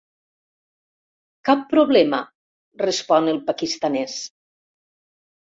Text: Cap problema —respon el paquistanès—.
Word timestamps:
Cap 1.49 1.61
problema 1.73 2.21
—respon 2.87 3.29
el 3.35 3.39
paquistanès—. 3.53 4.19